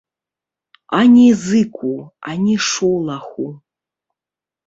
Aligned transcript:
Ані 0.99 1.25
зыку, 1.43 1.91
ані 2.31 2.55
шолаху. 2.69 3.47